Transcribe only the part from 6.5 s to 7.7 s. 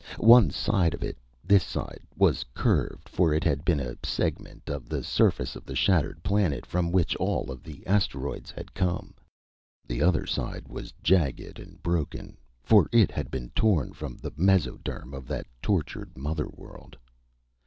from which all of